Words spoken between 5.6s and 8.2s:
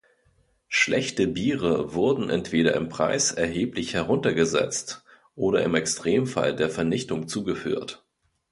im Extremfall der Vernichtung zugeführt.